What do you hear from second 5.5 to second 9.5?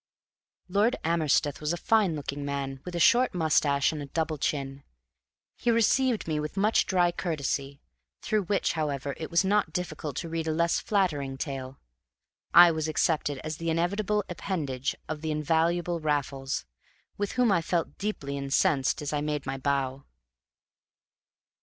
He received me with much dry courtesy, through which, however, it was